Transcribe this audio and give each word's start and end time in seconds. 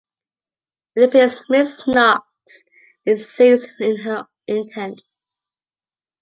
It 0.95 1.03
appears 1.09 1.43
Mrs. 1.47 1.93
Knox 1.93 2.25
is 3.05 3.31
serious 3.31 3.67
in 3.79 3.97
her 3.97 4.25
intent. 4.47 5.03